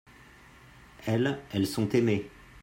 elles, 1.05 1.39
elles 1.53 1.67
sont 1.67 1.87
aimées. 1.89 2.27